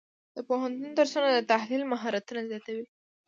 [0.35, 2.85] د پوهنتون درسونه د تحلیل مهارتونه زیاتوي.